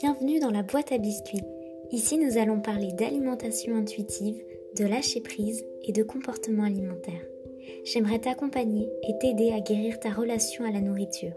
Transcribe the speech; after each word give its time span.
Bienvenue 0.00 0.40
dans 0.40 0.50
la 0.50 0.64
boîte 0.64 0.90
à 0.90 0.98
biscuits. 0.98 1.44
Ici, 1.92 2.18
nous 2.18 2.36
allons 2.36 2.60
parler 2.60 2.92
d'alimentation 2.92 3.76
intuitive, 3.76 4.42
de 4.76 4.84
lâcher 4.84 5.20
prise 5.20 5.64
et 5.84 5.92
de 5.92 6.02
comportement 6.02 6.64
alimentaire. 6.64 7.24
J'aimerais 7.84 8.18
t'accompagner 8.18 8.88
et 9.08 9.16
t'aider 9.18 9.52
à 9.52 9.60
guérir 9.60 10.00
ta 10.00 10.10
relation 10.10 10.64
à 10.64 10.72
la 10.72 10.80
nourriture. 10.80 11.32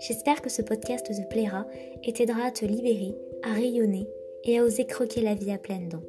J'espère 0.00 0.40
que 0.40 0.48
ce 0.48 0.62
podcast 0.62 1.06
te 1.06 1.28
plaira 1.28 1.66
et 2.02 2.14
t'aidera 2.14 2.46
à 2.46 2.50
te 2.50 2.64
libérer, 2.64 3.14
à 3.42 3.52
rayonner 3.52 4.08
et 4.44 4.58
à 4.58 4.64
oser 4.64 4.86
croquer 4.86 5.20
la 5.20 5.34
vie 5.34 5.52
à 5.52 5.58
pleines 5.58 5.90
dents. 5.90 6.04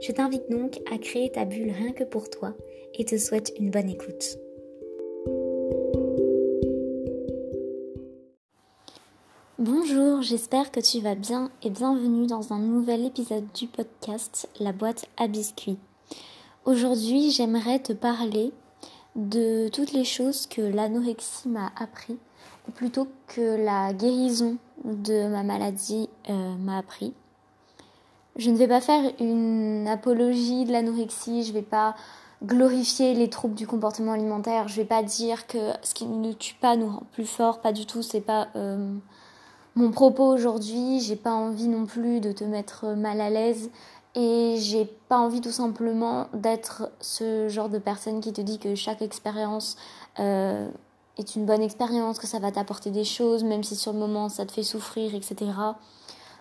Je 0.00 0.12
t'invite 0.12 0.50
donc 0.50 0.78
à 0.90 0.96
créer 0.96 1.30
ta 1.30 1.44
bulle 1.44 1.72
rien 1.72 1.92
que 1.92 2.04
pour 2.04 2.30
toi 2.30 2.54
et 2.94 3.04
te 3.04 3.18
souhaite 3.18 3.52
une 3.58 3.70
bonne 3.70 3.90
écoute. 3.90 4.38
Bonjour, 9.68 10.22
j'espère 10.22 10.70
que 10.70 10.78
tu 10.78 11.00
vas 11.00 11.16
bien 11.16 11.50
et 11.60 11.70
bienvenue 11.70 12.28
dans 12.28 12.52
un 12.52 12.58
nouvel 12.60 13.04
épisode 13.04 13.46
du 13.52 13.66
podcast 13.66 14.48
La 14.60 14.70
boîte 14.70 15.06
à 15.16 15.26
biscuits. 15.26 15.76
Aujourd'hui, 16.66 17.32
j'aimerais 17.32 17.80
te 17.80 17.92
parler 17.92 18.52
de 19.16 19.68
toutes 19.70 19.92
les 19.92 20.04
choses 20.04 20.46
que 20.46 20.60
l'anorexie 20.60 21.48
m'a 21.48 21.72
appris, 21.80 22.16
ou 22.68 22.70
plutôt 22.70 23.08
que 23.26 23.56
la 23.56 23.92
guérison 23.92 24.56
de 24.84 25.26
ma 25.26 25.42
maladie 25.42 26.08
euh, 26.30 26.54
m'a 26.58 26.78
appris. 26.78 27.12
Je 28.36 28.52
ne 28.52 28.56
vais 28.56 28.68
pas 28.68 28.80
faire 28.80 29.02
une 29.18 29.88
apologie 29.88 30.64
de 30.64 30.70
l'anorexie, 30.70 31.42
je 31.42 31.48
ne 31.48 31.54
vais 31.54 31.62
pas 31.62 31.96
glorifier 32.44 33.14
les 33.14 33.30
troubles 33.30 33.56
du 33.56 33.66
comportement 33.66 34.12
alimentaire, 34.12 34.68
je 34.68 34.74
ne 34.74 34.82
vais 34.82 34.88
pas 34.88 35.02
dire 35.02 35.48
que 35.48 35.72
ce 35.82 35.92
qui 35.92 36.06
ne 36.06 36.32
tue 36.34 36.54
pas 36.54 36.76
nous 36.76 36.88
rend 36.88 37.02
plus 37.10 37.26
fort, 37.26 37.60
pas 37.60 37.72
du 37.72 37.84
tout, 37.84 38.02
c'est 38.02 38.20
pas 38.20 38.46
euh, 38.54 38.94
mon 39.76 39.90
propos 39.90 40.24
aujourd'hui, 40.24 41.00
j'ai 41.00 41.16
pas 41.16 41.34
envie 41.34 41.68
non 41.68 41.84
plus 41.84 42.20
de 42.20 42.32
te 42.32 42.44
mettre 42.44 42.94
mal 42.96 43.20
à 43.20 43.28
l'aise 43.28 43.70
et 44.14 44.56
j'ai 44.58 44.86
pas 44.86 45.18
envie 45.18 45.42
tout 45.42 45.50
simplement 45.50 46.28
d'être 46.32 46.90
ce 47.00 47.48
genre 47.50 47.68
de 47.68 47.78
personne 47.78 48.22
qui 48.22 48.32
te 48.32 48.40
dit 48.40 48.58
que 48.58 48.74
chaque 48.74 49.02
expérience 49.02 49.76
euh, 50.18 50.66
est 51.18 51.36
une 51.36 51.44
bonne 51.44 51.60
expérience, 51.60 52.18
que 52.18 52.26
ça 52.26 52.38
va 52.38 52.50
t'apporter 52.50 52.90
des 52.90 53.04
choses, 53.04 53.44
même 53.44 53.62
si 53.62 53.76
sur 53.76 53.92
le 53.92 53.98
moment 53.98 54.30
ça 54.30 54.46
te 54.46 54.52
fait 54.52 54.62
souffrir, 54.62 55.14
etc. 55.14 55.52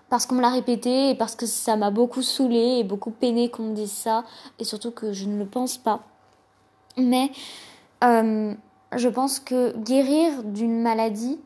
Parce 0.08 0.26
qu'on 0.26 0.36
me 0.36 0.42
l'a 0.42 0.50
répété 0.50 1.10
et 1.10 1.16
parce 1.16 1.36
que 1.36 1.46
ça 1.46 1.76
m'a 1.76 1.92
beaucoup 1.92 2.22
saoulé 2.22 2.78
et 2.80 2.84
beaucoup 2.86 3.12
peiné 3.12 3.50
qu'on 3.50 3.64
me 3.64 3.76
dise 3.76 3.92
ça 3.92 4.24
et 4.60 4.64
surtout 4.64 4.92
que 4.92 5.12
je 5.12 5.26
ne 5.26 5.38
le 5.38 5.46
pense 5.46 5.78
pas. 5.78 6.04
Mais 6.96 7.32
euh, 8.02 8.54
je 8.96 9.10
pense 9.10 9.42
que 9.42 9.76
guérir 9.78 10.44
d'une 10.44 10.82
maladie, 10.82 11.38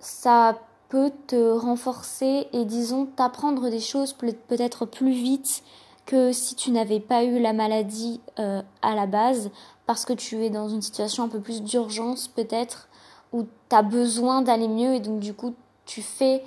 ça 0.00 0.58
peut 0.88 1.10
te 1.26 1.52
renforcer 1.52 2.46
et 2.52 2.64
disons 2.64 3.06
t'apprendre 3.06 3.70
des 3.70 3.80
choses 3.80 4.12
peut-être 4.12 4.86
plus 4.86 5.12
vite 5.12 5.62
que 6.04 6.32
si 6.32 6.54
tu 6.54 6.70
n'avais 6.70 7.00
pas 7.00 7.24
eu 7.24 7.40
la 7.40 7.52
maladie 7.52 8.20
euh, 8.38 8.62
à 8.82 8.94
la 8.94 9.06
base 9.06 9.50
parce 9.86 10.04
que 10.04 10.12
tu 10.12 10.44
es 10.44 10.50
dans 10.50 10.68
une 10.68 10.82
situation 10.82 11.24
un 11.24 11.28
peu 11.28 11.40
plus 11.40 11.62
d'urgence 11.62 12.28
peut-être 12.28 12.88
où 13.32 13.42
tu 13.42 13.76
as 13.76 13.82
besoin 13.82 14.42
d'aller 14.42 14.68
mieux 14.68 14.94
et 14.94 15.00
donc 15.00 15.18
du 15.18 15.34
coup 15.34 15.54
tu 15.84 16.02
fais 16.02 16.44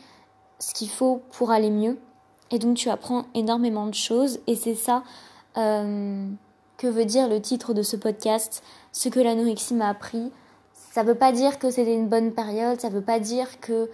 ce 0.59 0.74
qu'il 0.74 0.90
faut 0.90 1.22
pour 1.31 1.52
aller 1.52 1.70
mieux. 1.70 1.98
Et 2.52 2.59
donc 2.59 2.76
tu 2.76 2.90
apprends 2.90 3.26
énormément 3.34 3.88
de 3.88 3.94
choses 3.94 4.40
et 4.48 4.56
c'est 4.56 4.76
ça 4.76 5.03
euh, 5.58 6.28
que 6.78 6.88
veut 6.88 7.06
dire 7.06 7.28
le 7.28 7.42
titre 7.42 7.74
de 7.74 7.84
ce 7.84 7.96
podcast 7.96 8.64
ce 8.92 9.09
que 9.09 9.20
l'anorexie 9.20 9.74
m'a 9.74 9.90
appris. 9.90 10.31
Ça 10.74 11.03
veut 11.03 11.16
pas 11.16 11.31
dire 11.31 11.59
que 11.59 11.70
c'était 11.70 11.94
une 11.94 12.08
bonne 12.08 12.31
période 12.31 12.80
ça 12.80 12.90
veut 12.90 13.02
pas 13.02 13.20
dire 13.20 13.59
que 13.59 13.90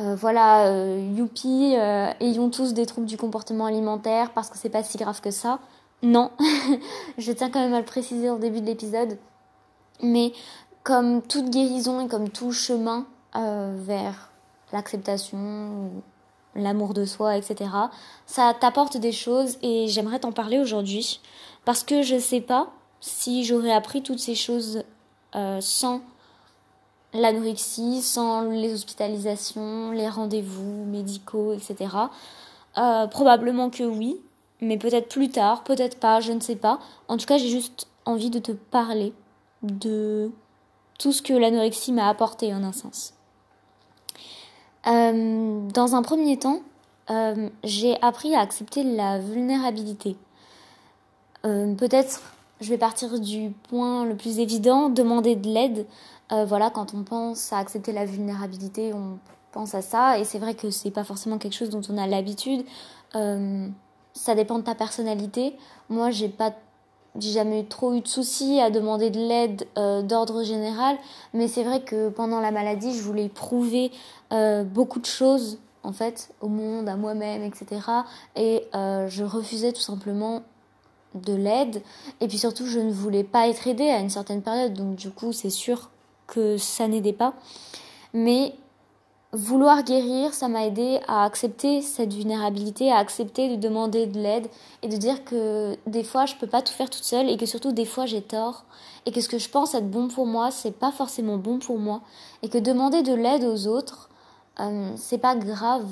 euh, 0.00 0.16
voilà, 0.16 0.66
euh, 0.66 1.12
youpi, 1.16 1.74
euh, 1.76 2.10
ayons 2.18 2.50
tous 2.50 2.74
des 2.74 2.84
troubles 2.84 3.06
du 3.06 3.16
comportement 3.16 3.66
alimentaire 3.66 4.32
parce 4.32 4.50
que 4.50 4.58
c'est 4.58 4.68
pas 4.68 4.82
si 4.82 4.98
grave 4.98 5.20
que 5.20 5.30
ça. 5.30 5.60
Non, 6.02 6.32
je 7.18 7.30
tiens 7.32 7.48
quand 7.48 7.60
même 7.60 7.74
à 7.74 7.78
le 7.78 7.84
préciser 7.84 8.28
au 8.28 8.38
début 8.38 8.60
de 8.60 8.66
l'épisode. 8.66 9.18
Mais 10.02 10.32
comme 10.82 11.22
toute 11.22 11.48
guérison 11.50 12.04
et 12.04 12.08
comme 12.08 12.28
tout 12.28 12.52
chemin 12.52 13.06
vers 13.34 14.30
l'acceptation, 14.72 15.90
l'amour 16.54 16.94
de 16.94 17.04
soi, 17.04 17.36
etc., 17.36 17.70
ça 18.26 18.54
t'apporte 18.58 18.96
des 18.96 19.12
choses 19.12 19.56
et 19.62 19.88
j'aimerais 19.88 20.20
t'en 20.20 20.30
parler 20.30 20.58
aujourd'hui 20.58 21.20
parce 21.64 21.82
que 21.82 22.02
je 22.02 22.18
sais 22.18 22.40
pas 22.40 22.68
si 23.00 23.44
j'aurais 23.44 23.72
appris 23.72 24.02
toutes 24.02 24.18
ces 24.18 24.34
choses 24.34 24.84
sans 25.60 26.02
l'anorexie, 27.14 28.02
sans 28.02 28.42
les 28.42 28.74
hospitalisations, 28.74 29.92
les 29.92 30.08
rendez-vous 30.08 30.84
médicaux, 30.84 31.52
etc. 31.52 31.94
Euh, 32.76 33.06
probablement 33.06 33.70
que 33.70 33.84
oui, 33.84 34.20
mais 34.60 34.76
peut-être 34.76 35.08
plus 35.08 35.30
tard, 35.30 35.62
peut-être 35.62 35.98
pas, 35.98 36.20
je 36.20 36.32
ne 36.32 36.40
sais 36.40 36.56
pas. 36.56 36.80
En 37.08 37.16
tout 37.16 37.26
cas, 37.26 37.38
j'ai 37.38 37.48
juste 37.48 37.86
envie 38.04 38.30
de 38.30 38.40
te 38.40 38.52
parler 38.52 39.12
de 39.62 40.32
tout 40.98 41.12
ce 41.12 41.22
que 41.22 41.32
l'anorexie 41.32 41.92
m'a 41.92 42.08
apporté 42.08 42.52
en 42.52 42.64
un 42.64 42.72
sens. 42.72 43.14
Euh, 44.86 45.68
dans 45.70 45.94
un 45.94 46.02
premier 46.02 46.36
temps, 46.38 46.60
euh, 47.10 47.48
j'ai 47.62 47.96
appris 48.02 48.34
à 48.34 48.40
accepter 48.40 48.82
la 48.82 49.18
vulnérabilité. 49.18 50.16
peut-être, 51.42 52.22
je 52.60 52.70
vais 52.70 52.78
partir 52.78 53.20
du 53.20 53.50
point 53.68 54.04
le 54.04 54.16
plus 54.16 54.38
évident, 54.38 54.88
demander 54.88 55.36
de 55.36 55.48
l'aide. 55.48 55.86
Euh, 56.32 56.44
voilà, 56.44 56.70
quand 56.70 56.94
on 56.94 57.02
pense 57.02 57.52
à 57.52 57.58
accepter 57.58 57.92
la 57.92 58.04
vulnérabilité, 58.04 58.92
on 58.94 59.18
pense 59.52 59.74
à 59.74 59.82
ça. 59.82 60.18
Et 60.18 60.24
c'est 60.24 60.38
vrai 60.38 60.54
que 60.54 60.70
c'est 60.70 60.90
pas 60.90 61.04
forcément 61.04 61.38
quelque 61.38 61.54
chose 61.54 61.70
dont 61.70 61.82
on 61.88 61.98
a 61.98 62.06
l'habitude. 62.06 62.64
Euh, 63.14 63.68
ça 64.12 64.34
dépend 64.34 64.58
de 64.58 64.64
ta 64.64 64.74
personnalité. 64.74 65.56
Moi, 65.88 66.10
j'ai 66.10 66.28
pas 66.28 66.54
j'ai 67.16 67.30
jamais 67.30 67.62
trop 67.62 67.94
eu 67.94 68.00
de 68.00 68.08
soucis 68.08 68.58
à 68.58 68.70
demander 68.70 69.08
de 69.08 69.20
l'aide 69.20 69.68
euh, 69.78 70.02
d'ordre 70.02 70.42
général, 70.42 70.96
mais 71.32 71.46
c'est 71.46 71.62
vrai 71.62 71.80
que 71.80 72.08
pendant 72.08 72.40
la 72.40 72.50
maladie, 72.50 72.92
je 72.92 73.02
voulais 73.02 73.28
prouver 73.28 73.92
beaucoup 74.64 74.98
de 74.98 75.06
choses 75.06 75.60
en 75.84 75.92
fait 75.92 76.34
au 76.40 76.48
monde, 76.48 76.88
à 76.88 76.96
moi-même, 76.96 77.44
etc. 77.44 77.82
Et 78.34 78.64
je 78.72 79.22
refusais 79.22 79.72
tout 79.72 79.80
simplement 79.80 80.42
de 81.14 81.34
l'aide. 81.34 81.82
Et 82.20 82.26
puis 82.26 82.38
surtout, 82.38 82.66
je 82.66 82.80
ne 82.80 82.90
voulais 82.90 83.22
pas 83.22 83.46
être 83.46 83.68
aidée 83.68 83.90
à 83.90 84.00
une 84.00 84.10
certaine 84.10 84.42
période, 84.42 84.74
donc 84.74 84.96
du 84.96 85.10
coup, 85.10 85.32
c'est 85.32 85.50
sûr 85.50 85.90
que 86.26 86.56
ça 86.56 86.88
n'aidait 86.88 87.12
pas. 87.12 87.34
Mais 88.12 88.54
vouloir 89.34 89.82
guérir, 89.82 90.32
ça 90.32 90.46
m'a 90.46 90.64
aidé 90.64 91.00
à 91.08 91.24
accepter 91.24 91.82
cette 91.82 92.12
vulnérabilité, 92.12 92.92
à 92.92 92.98
accepter 92.98 93.48
de 93.48 93.56
demander 93.56 94.06
de 94.06 94.18
l'aide 94.18 94.46
et 94.82 94.88
de 94.88 94.96
dire 94.96 95.24
que 95.24 95.76
des 95.88 96.04
fois 96.04 96.24
je 96.24 96.36
peux 96.36 96.46
pas 96.46 96.62
tout 96.62 96.72
faire 96.72 96.88
toute 96.88 97.02
seule 97.02 97.28
et 97.28 97.36
que 97.36 97.44
surtout 97.44 97.72
des 97.72 97.84
fois 97.84 98.06
j'ai 98.06 98.22
tort 98.22 98.64
et 99.06 99.12
que 99.12 99.20
ce 99.20 99.28
que 99.28 99.38
je 99.38 99.48
pense 99.48 99.74
être 99.74 99.90
bon 99.90 100.06
pour 100.06 100.26
moi, 100.26 100.52
c'est 100.52 100.78
pas 100.78 100.92
forcément 100.92 101.36
bon 101.36 101.58
pour 101.58 101.78
moi 101.78 102.00
et 102.42 102.48
que 102.48 102.58
demander 102.58 103.02
de 103.02 103.12
l'aide 103.12 103.42
aux 103.42 103.66
autres, 103.66 104.08
euh, 104.60 104.92
c'est 104.96 105.18
pas 105.18 105.34
grave. 105.34 105.88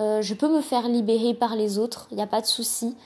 Euh, 0.00 0.22
je 0.22 0.32
peux 0.32 0.48
me 0.48 0.62
faire 0.62 0.88
libérer 0.88 1.34
par 1.34 1.56
les 1.56 1.78
autres, 1.78 2.08
il 2.10 2.16
n'y 2.16 2.22
a 2.22 2.26
pas 2.26 2.40
de 2.40 2.46
souci. 2.46 2.96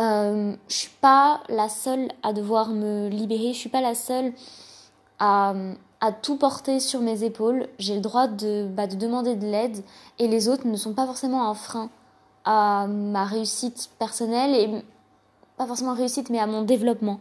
Euh, 0.00 0.56
je 0.68 0.74
suis 0.74 0.96
pas 1.00 1.42
la 1.48 1.68
seule 1.68 2.08
à 2.24 2.32
devoir 2.32 2.70
me 2.70 3.08
libérer, 3.08 3.52
je 3.52 3.58
suis 3.58 3.68
pas 3.68 3.80
la 3.80 3.94
seule 3.94 4.32
à, 5.20 5.54
à 6.02 6.10
tout 6.10 6.36
porter 6.36 6.80
sur 6.80 7.00
mes 7.00 7.22
épaules. 7.22 7.68
J'ai 7.78 7.94
le 7.94 8.00
droit 8.00 8.26
de, 8.26 8.66
bah, 8.68 8.88
de 8.88 8.96
demander 8.96 9.36
de 9.36 9.46
l'aide 9.46 9.82
et 10.18 10.26
les 10.26 10.48
autres 10.48 10.66
ne 10.66 10.76
sont 10.76 10.92
pas 10.92 11.06
forcément 11.06 11.48
un 11.48 11.54
frein 11.54 11.88
à 12.44 12.88
ma 12.88 13.24
réussite 13.24 13.88
personnelle 14.00 14.54
et 14.54 14.84
pas 15.56 15.66
forcément 15.66 15.94
réussite 15.94 16.28
mais 16.28 16.40
à 16.40 16.48
mon 16.48 16.62
développement. 16.62 17.20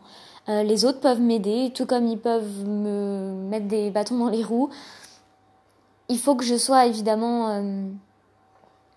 Euh, 0.49 0.63
les 0.63 0.83
autres 0.83 0.99
peuvent 0.99 1.21
m'aider, 1.21 1.71
tout 1.75 1.85
comme 1.85 2.07
ils 2.07 2.17
peuvent 2.17 2.67
me 2.67 3.31
mettre 3.49 3.67
des 3.67 3.91
bâtons 3.91 4.17
dans 4.17 4.29
les 4.29 4.43
roues. 4.43 4.69
Il 6.09 6.17
faut 6.17 6.33
que 6.33 6.43
je 6.43 6.55
sois 6.55 6.87
évidemment 6.87 7.49
euh, 7.49 7.83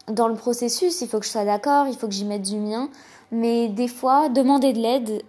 dans 0.08 0.29
le 0.29 0.35
processus, 0.35 1.03
il 1.03 1.08
faut 1.08 1.19
que 1.19 1.26
je 1.26 1.31
sois 1.31 1.44
d'accord, 1.44 1.88
il 1.88 1.97
faut 1.97 2.08
que 2.08 2.14
j'y 2.14 2.25
mette 2.25 2.43
du 2.43 2.56
mien. 2.56 2.88
Mais 3.31 3.69
des 3.69 3.88
fois, 3.88 4.31
demander 4.31 4.73
de 4.73 4.81
l'aide, 4.81 5.23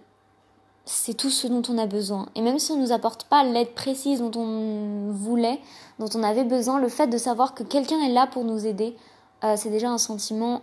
c'est 0.86 1.14
tout 1.14 1.30
ce 1.30 1.48
dont 1.48 1.62
on 1.68 1.76
a 1.78 1.86
besoin. 1.86 2.28
Et 2.36 2.40
même 2.40 2.58
si 2.60 2.70
on 2.70 2.76
ne 2.76 2.82
nous 2.82 2.92
apporte 2.92 3.24
pas 3.24 3.42
l'aide 3.42 3.74
précise 3.74 4.20
dont 4.20 4.40
on 4.40 5.10
voulait, 5.10 5.60
dont 5.98 6.08
on 6.14 6.22
avait 6.22 6.44
besoin, 6.44 6.80
le 6.80 6.88
fait 6.88 7.08
de 7.08 7.18
savoir 7.18 7.54
que 7.54 7.64
quelqu'un 7.64 8.00
est 8.00 8.12
là 8.12 8.28
pour 8.28 8.44
nous 8.44 8.66
aider, 8.66 8.96
euh, 9.44 9.54
c'est 9.56 9.70
déjà 9.70 9.90
un 9.90 9.98
sentiment 9.98 10.62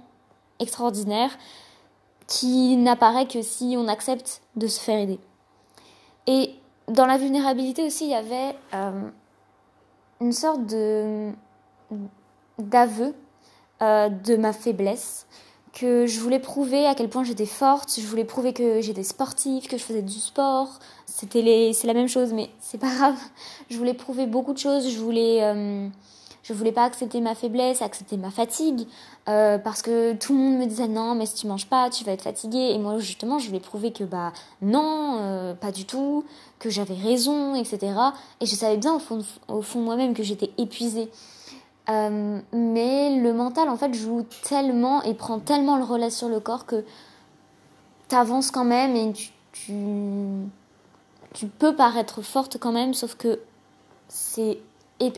extraordinaire 0.59 1.37
qui 2.25 2.77
n'apparaît 2.77 3.27
que 3.27 3.41
si 3.41 3.75
on 3.77 3.89
accepte 3.89 4.41
de 4.55 4.67
se 4.67 4.79
faire 4.79 4.97
aider. 4.97 5.19
Et 6.25 6.55
dans 6.87 7.05
la 7.05 7.17
vulnérabilité 7.17 7.85
aussi, 7.85 8.05
il 8.05 8.11
y 8.11 8.15
avait 8.15 8.55
euh, 8.73 9.09
une 10.21 10.31
sorte 10.31 10.65
de 10.65 11.31
d'aveu 12.59 13.13
euh, 13.81 14.09
de 14.09 14.35
ma 14.35 14.53
faiblesse 14.53 15.27
que 15.73 16.05
je 16.05 16.19
voulais 16.19 16.39
prouver 16.39 16.85
à 16.85 16.93
quel 16.93 17.09
point 17.09 17.23
j'étais 17.23 17.47
forte, 17.47 17.99
je 17.99 18.05
voulais 18.05 18.25
prouver 18.25 18.53
que 18.53 18.79
j'étais 18.81 19.03
sportive, 19.03 19.67
que 19.67 19.77
je 19.77 19.83
faisais 19.83 20.03
du 20.03 20.19
sport. 20.19 20.69
C'était 21.07 21.41
les, 21.41 21.73
c'est 21.73 21.87
la 21.87 21.95
même 21.95 22.07
chose, 22.07 22.31
mais 22.31 22.49
c'est 22.59 22.77
pas 22.77 22.93
grave. 22.93 23.17
Je 23.69 23.77
voulais 23.77 23.95
prouver 23.95 24.27
beaucoup 24.27 24.53
de 24.53 24.59
choses. 24.59 24.87
Je 24.87 24.99
voulais, 24.99 25.43
euh, 25.43 25.87
Je 26.43 26.53
voulais 26.53 26.71
pas 26.71 26.83
accepter 26.83 27.21
ma 27.21 27.33
faiblesse, 27.35 27.81
accepter 27.81 28.17
ma 28.17 28.29
fatigue, 28.29 28.85
euh, 29.29 29.57
parce 29.57 29.81
que 29.81 30.13
tout 30.13 30.33
le 30.33 30.39
monde 30.39 30.57
me 30.59 30.65
disait 30.65 30.87
non, 30.87 31.15
mais 31.15 31.25
si 31.25 31.35
tu 31.35 31.47
manges 31.47 31.67
pas, 31.67 31.89
tu 31.89 32.03
vas 32.03 32.11
être 32.11 32.21
fatigué. 32.23 32.71
Et 32.73 32.77
moi, 32.77 32.99
justement, 32.99 33.39
je 33.39 33.47
voulais 33.47 33.59
prouver 33.59 33.91
que 33.91 34.03
bah 34.03 34.31
non, 34.61 35.17
euh, 35.21 35.53
pas 35.55 35.71
du 35.71 35.85
tout, 35.85 36.23
que 36.59 36.69
j'avais 36.69 36.95
raison, 36.95 37.55
etc. 37.55 37.93
Et 38.41 38.45
je 38.45 38.55
savais 38.55 38.77
bien 38.77 38.93
au 38.93 38.99
fond, 38.99 39.25
au 39.47 39.61
fond 39.63 39.79
moi-même 39.79 40.13
que 40.13 40.21
j'étais 40.21 40.51
épuisée. 40.59 41.09
Euh, 41.89 42.39
mais 42.53 43.19
le 43.19 43.33
mental, 43.33 43.69
en 43.69 43.75
fait, 43.75 43.93
joue 43.93 44.25
tellement 44.43 45.01
et 45.03 45.13
prend 45.13 45.39
tellement 45.39 45.77
le 45.77 45.83
relais 45.83 46.09
sur 46.09 46.29
le 46.29 46.39
corps 46.39 46.65
que 46.65 46.85
t'avances 48.07 48.51
quand 48.51 48.63
même 48.63 48.95
et 48.95 49.11
tu, 49.11 49.31
tu, 49.51 49.73
tu 51.33 51.47
peux 51.47 51.75
paraître 51.75 52.21
forte 52.21 52.57
quand 52.57 52.71
même, 52.71 52.93
sauf 52.93 53.15
que 53.15 53.39
c'est 54.07 54.59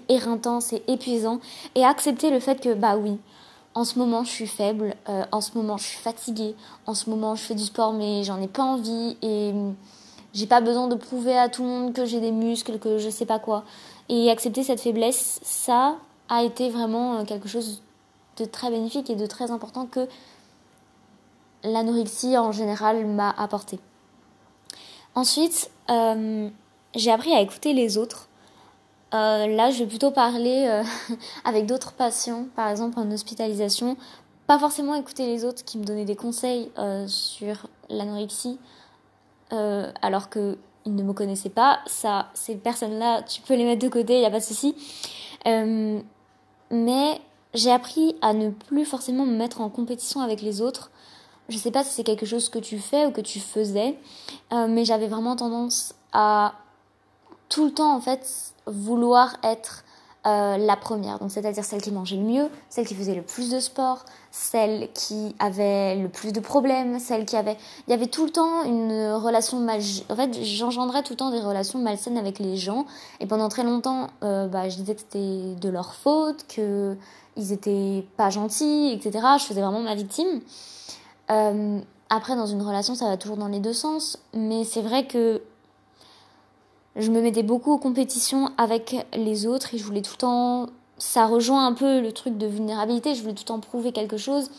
éreintant, 0.09 0.59
c'est 0.59 0.83
épuisant. 0.89 1.39
Et 1.75 1.85
accepter 1.85 2.31
le 2.31 2.39
fait 2.39 2.59
que, 2.61 2.73
bah 2.73 2.97
oui, 2.97 3.19
en 3.75 3.83
ce 3.83 3.99
moment 3.99 4.23
je 4.23 4.31
suis 4.31 4.47
faible, 4.47 4.95
euh, 5.09 5.25
en 5.31 5.41
ce 5.41 5.57
moment 5.57 5.77
je 5.77 5.85
suis 5.85 5.99
fatiguée, 5.99 6.55
en 6.87 6.93
ce 6.93 7.09
moment 7.09 7.35
je 7.35 7.43
fais 7.43 7.55
du 7.55 7.63
sport 7.63 7.93
mais 7.93 8.23
j'en 8.23 8.41
ai 8.41 8.47
pas 8.47 8.63
envie 8.63 9.17
et 9.21 9.53
j'ai 10.33 10.47
pas 10.47 10.61
besoin 10.61 10.87
de 10.87 10.95
prouver 10.95 11.37
à 11.37 11.49
tout 11.49 11.63
le 11.63 11.69
monde 11.69 11.93
que 11.93 12.05
j'ai 12.05 12.19
des 12.19 12.31
muscles, 12.31 12.79
que 12.79 12.97
je 12.97 13.09
sais 13.09 13.25
pas 13.25 13.39
quoi. 13.39 13.63
Et 14.09 14.29
accepter 14.29 14.63
cette 14.63 14.81
faiblesse, 14.81 15.39
ça 15.43 15.97
a 16.29 16.43
été 16.43 16.69
vraiment 16.69 17.19
euh, 17.19 17.23
quelque 17.23 17.47
chose 17.47 17.81
de 18.37 18.45
très 18.45 18.69
bénéfique 18.69 19.09
et 19.09 19.15
de 19.15 19.25
très 19.25 19.51
important 19.51 19.85
que 19.85 20.07
l'anorexie 21.63 22.37
en 22.37 22.51
général 22.51 23.05
m'a 23.05 23.31
apporté. 23.31 23.79
Ensuite, 25.15 25.71
euh, 25.89 26.49
j'ai 26.93 27.11
appris 27.11 27.33
à 27.33 27.41
écouter 27.41 27.73
les 27.73 27.97
autres. 27.97 28.27
Euh, 29.13 29.47
là, 29.47 29.71
je 29.71 29.79
vais 29.79 29.87
plutôt 29.87 30.11
parler 30.11 30.81
avec 31.45 31.65
d'autres 31.65 31.93
patients, 31.93 32.45
par 32.55 32.69
exemple 32.69 32.99
en 32.99 33.09
hospitalisation. 33.11 33.95
Pas 34.47 34.59
forcément 34.59 34.95
écouter 34.95 35.25
les 35.25 35.45
autres 35.45 35.63
qui 35.63 35.77
me 35.77 35.85
donnaient 35.85 36.05
des 36.05 36.15
conseils 36.15 36.69
sur 37.07 37.67
l'anorexie, 37.89 38.59
alors 39.49 40.29
qu'ils 40.29 40.57
ne 40.85 41.01
me 41.01 41.13
connaissaient 41.13 41.49
pas. 41.49 41.79
Ça, 41.87 42.27
ces 42.35 42.55
personnes-là, 42.55 43.23
tu 43.23 43.41
peux 43.41 43.55
les 43.55 43.63
mettre 43.63 43.81
de 43.81 43.89
côté, 43.89 44.15
il 44.15 44.19
n'y 44.19 44.25
a 44.25 44.29
pas 44.29 44.39
de 44.39 44.43
souci. 44.43 44.75
Mais 46.71 47.21
j'ai 47.53 47.71
appris 47.71 48.15
à 48.21 48.33
ne 48.33 48.49
plus 48.49 48.85
forcément 48.85 49.25
me 49.25 49.35
mettre 49.35 49.61
en 49.61 49.69
compétition 49.69 50.21
avec 50.21 50.41
les 50.41 50.61
autres. 50.61 50.91
Je 51.47 51.57
sais 51.57 51.71
pas 51.71 51.83
si 51.83 51.91
c'est 51.91 52.03
quelque 52.03 52.25
chose 52.25 52.49
que 52.49 52.59
tu 52.59 52.79
fais 52.79 53.05
ou 53.05 53.11
que 53.11 53.21
tu 53.21 53.39
faisais, 53.39 53.97
euh, 54.51 54.67
mais 54.67 54.83
j'avais 54.83 55.07
vraiment 55.07 55.35
tendance 55.35 55.95
à 56.11 56.55
tout 57.49 57.65
le 57.65 57.71
temps 57.71 57.95
en 57.95 58.01
fait 58.01 58.53
vouloir 58.65 59.37
être 59.43 59.84
euh, 60.25 60.57
la 60.57 60.75
première, 60.75 61.19
donc 61.19 61.31
c'est-à-dire 61.31 61.63
celle 61.63 61.81
qui 61.81 61.91
mangeait 61.91 62.15
le 62.15 62.23
mieux, 62.23 62.49
celle 62.69 62.87
qui 62.87 62.95
faisait 62.95 63.13
le 63.13 63.21
plus 63.21 63.51
de 63.51 63.59
sport, 63.59 64.05
celle 64.31 64.91
qui 64.93 65.35
avait 65.37 65.95
le 65.95 66.09
plus 66.09 66.33
de 66.33 66.39
problèmes, 66.39 66.99
celle 66.99 67.25
qui 67.25 67.35
avait, 67.35 67.57
il 67.87 67.91
y 67.91 67.93
avait 67.93 68.07
tout 68.07 68.25
le 68.25 68.31
temps 68.31 68.63
une 68.63 69.11
relation 69.13 69.59
mal, 69.59 69.81
en 70.09 70.15
fait 70.15 70.43
j'engendrais 70.43 71.03
tout 71.03 71.13
le 71.13 71.17
temps 71.17 71.31
des 71.31 71.39
relations 71.39 71.79
malsaines 71.79 72.17
avec 72.17 72.39
les 72.39 72.57
gens, 72.57 72.85
et 73.19 73.27
pendant 73.27 73.49
très 73.49 73.63
longtemps, 73.63 74.07
euh, 74.23 74.47
bah, 74.47 74.67
je 74.67 74.77
disais 74.77 74.95
que 74.95 75.01
c'était 75.01 75.55
de 75.55 75.69
leur 75.69 75.93
faute, 75.93 76.45
que 76.47 76.97
ils 77.37 77.51
étaient 77.51 78.05
pas 78.17 78.29
gentils, 78.29 78.91
etc. 78.93 79.25
Je 79.39 79.43
faisais 79.43 79.61
vraiment 79.61 79.81
ma 79.81 79.95
victime. 79.95 80.41
Euh, 81.29 81.79
après, 82.09 82.35
dans 82.35 82.45
une 82.45 82.61
relation, 82.61 82.95
ça 82.95 83.09
va 83.09 83.17
toujours 83.17 83.37
dans 83.37 83.47
les 83.47 83.59
deux 83.59 83.73
sens, 83.73 84.19
mais 84.33 84.63
c'est 84.63 84.81
vrai 84.81 85.05
que 85.05 85.41
je 86.95 87.11
me 87.11 87.21
mettais 87.21 87.43
beaucoup 87.43 87.73
en 87.73 87.77
compétition 87.77 88.51
avec 88.57 89.05
les 89.13 89.45
autres 89.47 89.73
et 89.73 89.77
je 89.77 89.83
voulais 89.83 90.01
tout 90.01 90.13
le 90.13 90.17
temps. 90.17 90.67
Ça 90.97 91.25
rejoint 91.25 91.65
un 91.65 91.73
peu 91.73 91.99
le 91.99 92.11
truc 92.13 92.37
de 92.37 92.47
vulnérabilité, 92.47 93.15
je 93.15 93.21
voulais 93.21 93.33
tout 93.33 93.43
le 93.43 93.47
temps 93.47 93.59
prouver 93.59 93.91
quelque 93.91 94.17
chose 94.17 94.49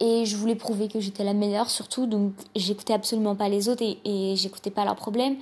et 0.00 0.24
je 0.24 0.36
voulais 0.36 0.56
prouver 0.56 0.88
que 0.88 0.98
j'étais 0.98 1.22
la 1.22 1.34
meilleure 1.34 1.70
surtout, 1.70 2.06
donc 2.06 2.32
j'écoutais 2.56 2.92
absolument 2.92 3.36
pas 3.36 3.48
les 3.48 3.68
autres 3.68 3.82
et, 3.82 3.98
et 4.04 4.34
j'écoutais 4.36 4.70
pas 4.70 4.84
leurs 4.84 4.96
problèmes. 4.96 5.36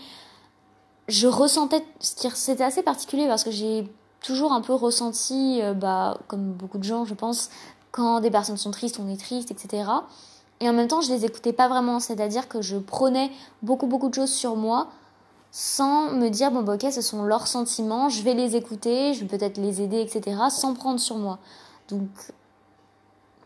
Je 1.08 1.26
ressentais. 1.26 1.82
C'était 2.00 2.62
assez 2.64 2.82
particulier 2.82 3.26
parce 3.26 3.42
que 3.42 3.50
j'ai 3.50 3.88
toujours 4.20 4.52
un 4.52 4.60
peu 4.60 4.74
ressenti, 4.74 5.60
euh, 5.62 5.74
bah, 5.74 6.18
comme 6.28 6.52
beaucoup 6.52 6.78
de 6.78 6.84
gens, 6.84 7.04
je 7.04 7.14
pense, 7.14 7.50
quand 7.90 8.20
des 8.20 8.30
personnes 8.30 8.56
sont 8.56 8.70
tristes, 8.70 9.00
on 9.02 9.08
est 9.08 9.20
triste, 9.20 9.50
etc. 9.50 9.84
Et 10.60 10.68
en 10.68 10.72
même 10.72 10.88
temps, 10.88 11.00
je 11.00 11.12
les 11.12 11.24
écoutais 11.24 11.52
pas 11.52 11.68
vraiment, 11.68 11.98
c'est-à-dire 11.98 12.48
que 12.48 12.62
je 12.62 12.76
prenais 12.76 13.30
beaucoup 13.62 13.86
beaucoup 13.86 14.08
de 14.08 14.14
choses 14.14 14.32
sur 14.32 14.56
moi 14.56 14.88
sans 15.52 16.10
me 16.10 16.30
dire 16.30 16.50
bon 16.50 16.62
bah, 16.62 16.74
ok 16.74 16.90
ce 16.90 17.02
sont 17.02 17.22
leurs 17.22 17.46
sentiments, 17.46 18.08
je 18.08 18.22
vais 18.22 18.34
les 18.34 18.56
écouter, 18.56 19.14
je 19.14 19.20
vais 19.20 19.38
peut-être 19.38 19.58
les 19.58 19.82
aider, 19.82 20.00
etc. 20.00 20.36
sans 20.50 20.74
prendre 20.74 20.98
sur 20.98 21.16
moi. 21.16 21.38
Donc 21.88 22.08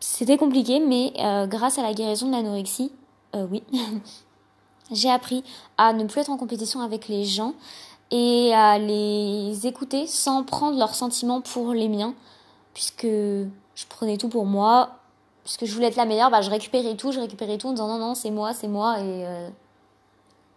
c'était 0.00 0.38
compliqué, 0.38 0.79
mais 0.81 1.12
euh, 1.19 1.47
grâce 1.47 1.79
à 1.79 1.82
la 1.82 1.93
guérison 1.93 2.29
de 2.29 2.32
l'anorexie, 2.32 2.93
euh, 3.35 3.47
oui, 3.50 3.64
j'ai 4.93 5.11
appris 5.11 5.43
à 5.79 5.93
ne 5.93 6.05
plus 6.05 6.20
être 6.20 6.31
en 6.31 6.37
compétition 6.37 6.81
avec 6.81 7.08
les 7.08 7.25
gens 7.25 7.55
et 8.12 8.55
à 8.55 8.79
les 8.79 9.67
écouter 9.67 10.06
sans 10.06 10.44
prendre 10.44 10.79
leurs 10.79 10.94
sentiments 10.94 11.41
pour 11.41 11.73
les 11.73 11.88
miens, 11.88 12.14
puisque 12.73 13.06
je 13.06 13.87
prenais 13.88 14.17
tout 14.17 14.29
pour 14.29 14.47
moi, 14.47 14.91
puisque 15.43 15.64
je 15.64 15.75
voulais 15.75 15.88
être 15.88 15.97
la 15.97 16.05
meilleure, 16.05 16.31
bah, 16.31 16.41
je 16.41 16.50
récupérais 16.50 16.94
tout, 16.94 17.11
je 17.11 17.19
récupérais 17.19 17.58
tout 17.58 17.67
en 17.67 17.73
disant 17.73 17.88
non, 17.88 17.99
non, 17.99 18.14
c'est 18.14 18.31
moi, 18.31 18.55
c'est 18.55 18.69
moi, 18.69 19.00
et 19.00 19.26
euh, 19.26 19.49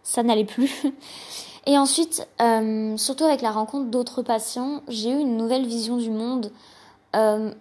ça 0.04 0.24
n'allait 0.24 0.46
plus. 0.46 0.84
Et 1.66 1.78
ensuite, 1.78 2.28
euh, 2.42 2.98
surtout 2.98 3.26
avec 3.26 3.42
la 3.42 3.52
rencontre 3.52 3.92
d'autres 3.92 4.22
patients, 4.22 4.82
j'ai 4.88 5.12
eu 5.12 5.20
une 5.20 5.38
nouvelle 5.38 5.66
vision 5.66 5.98
du 5.98 6.10
monde. 6.10 6.52
Euh, 7.16 7.54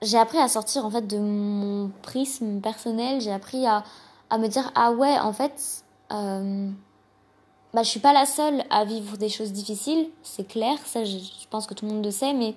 j'ai 0.00 0.18
appris 0.18 0.38
à 0.38 0.48
sortir 0.48 0.84
en 0.84 0.90
fait 0.90 1.06
de 1.06 1.18
mon 1.18 1.90
prisme 2.02 2.60
personnel, 2.60 3.20
j'ai 3.20 3.32
appris 3.32 3.66
à, 3.66 3.84
à 4.30 4.38
me 4.38 4.48
dire 4.48 4.72
ah 4.74 4.90
ouais, 4.92 5.16
en 5.18 5.32
fait, 5.32 5.84
euh, 6.12 6.68
bah, 7.72 7.82
je 7.82 7.88
suis 7.88 8.00
pas 8.00 8.12
la 8.12 8.26
seule 8.26 8.64
à 8.70 8.84
vivre 8.84 9.16
des 9.16 9.28
choses 9.28 9.52
difficiles, 9.52 10.08
c'est 10.22 10.46
clair, 10.46 10.76
ça 10.84 11.04
je, 11.04 11.18
je 11.18 11.46
pense 11.50 11.66
que 11.66 11.74
tout 11.74 11.86
le 11.86 11.92
monde 11.92 12.04
le 12.04 12.10
sait, 12.10 12.32
mais 12.32 12.56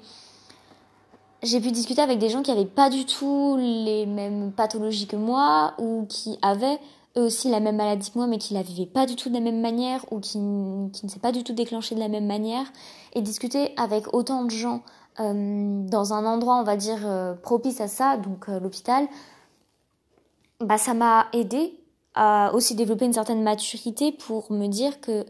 j'ai 1.44 1.62
pu 1.62 1.72
discuter 1.72 2.02
avec 2.02 2.18
des 2.18 2.30
gens 2.30 2.42
qui 2.42 2.52
n'avaient 2.52 2.66
pas 2.66 2.90
du 2.90 3.06
tout 3.06 3.58
les 3.60 4.06
mêmes 4.08 4.52
pathologies 4.52 5.08
que 5.08 5.16
moi 5.16 5.74
ou 5.78 6.06
qui 6.10 6.40
avaient 6.42 6.80
eux 7.18 7.24
aussi 7.24 7.50
la 7.50 7.60
même 7.60 7.78
maladie 7.78 8.12
que 8.12 8.18
moi 8.18 8.28
mais 8.28 8.38
qui 8.38 8.54
la 8.54 8.62
vivaient 8.62 8.86
pas 8.86 9.06
du 9.06 9.16
tout 9.16 9.30
de 9.30 9.34
la 9.34 9.40
même 9.40 9.62
manière 9.62 10.06
ou 10.12 10.20
qui, 10.20 10.34
qui 10.94 11.06
ne 11.06 11.10
s'est 11.10 11.20
pas 11.22 11.32
du 11.32 11.44
tout 11.44 11.54
déclenché 11.54 11.96
de 11.96 12.00
la 12.00 12.08
même 12.08 12.26
manière 12.26 12.66
et 13.14 13.22
discuter 13.22 13.74
avec 13.78 14.14
autant 14.14 14.44
de 14.44 14.52
gens 14.52 14.84
euh, 15.20 15.88
dans 15.88 16.14
un 16.14 16.26
endroit 16.26 16.56
on 16.58 16.64
va 16.64 16.76
dire 16.76 17.00
euh, 17.06 17.34
propice 17.34 17.82
à 17.82 17.88
ça 17.88 18.18
donc 18.18 18.50
euh, 18.50 18.60
l'hôpital 18.60 19.08
bah 20.60 20.78
ça 20.78 20.94
m'a 20.94 21.28
aidé 21.34 21.80
à 22.14 22.54
aussi 22.54 22.76
développer 22.76 23.06
une 23.06 23.14
certaine 23.14 23.44
maturité 23.44 24.12
pour 24.12 24.52
me 24.52 24.68
dire 24.68 25.02
que 25.02 25.26